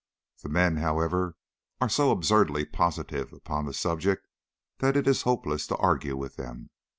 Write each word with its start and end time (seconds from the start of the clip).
The 0.41 0.49
men, 0.49 0.77
however, 0.77 1.35
are 1.79 1.87
so 1.87 2.09
absurdly 2.09 2.65
positive 2.65 3.31
upon 3.31 3.67
the 3.67 3.73
subject 3.75 4.27
that 4.79 4.97
it 4.97 5.07
is 5.07 5.21
hopeless 5.21 5.67
to 5.67 5.77
argue 5.77 6.17
with 6.17 6.37
them. 6.37 6.71